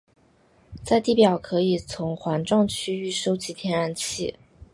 [0.83, 4.35] 在地表可以从环状区域收集天然气。